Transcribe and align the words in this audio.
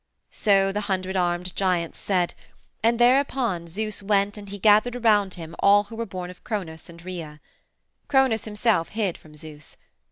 So 0.31 0.71
the 0.71 0.81
hundred 0.89 1.15
armed 1.15 1.55
giants 1.55 1.99
said, 1.99 2.33
and 2.81 2.97
thereupon 2.99 3.67
Zeus 3.67 4.01
went 4.01 4.35
and 4.35 4.49
he 4.49 4.57
gathered 4.57 4.95
around 4.95 5.35
him 5.35 5.55
all 5.59 5.83
who 5.83 5.95
were 5.95 6.07
born 6.07 6.31
of 6.31 6.43
Cronos 6.43 6.89
and 6.89 7.05
Rhea. 7.05 7.39
Cronos 8.07 8.45
himself 8.45 8.89
hid 8.89 9.15
from 9.15 9.35
Zeus. 9.35 9.77